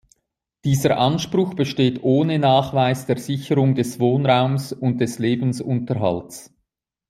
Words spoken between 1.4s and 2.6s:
besteht ohne